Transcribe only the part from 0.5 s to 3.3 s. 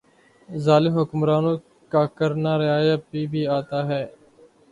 ظالم حکمرانوں کا کرنا رعایا پہ